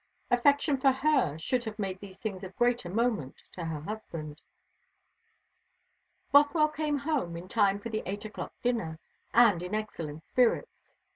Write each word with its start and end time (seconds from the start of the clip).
Affection 0.31 0.77
for 0.79 0.91
her 0.91 1.37
should 1.37 1.63
have 1.65 1.77
made 1.77 1.99
these 1.99 2.19
things 2.19 2.43
of 2.43 2.55
greater 2.55 2.89
moment 2.89 3.43
to 3.51 3.65
her 3.65 3.81
husband. 3.81 4.41
Bothwell 6.31 6.69
came 6.69 6.97
home 6.97 7.37
in 7.37 7.47
time 7.47 7.79
for 7.79 7.89
the 7.89 8.01
eight 8.07 8.25
o'clock 8.25 8.51
dinner, 8.63 8.97
and 9.31 9.61
in 9.61 9.75
excellent 9.75 10.23
spirits. 10.25 10.87